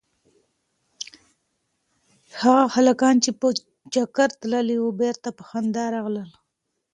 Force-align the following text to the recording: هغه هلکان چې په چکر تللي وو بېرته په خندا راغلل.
هغه 2.41 2.65
هلکان 2.75 3.15
چې 3.23 3.31
په 3.39 3.47
چکر 3.93 4.29
تللي 4.41 4.77
وو 4.79 4.91
بېرته 5.01 5.29
په 5.37 5.43
خندا 5.49 5.85
راغلل. 5.95 6.29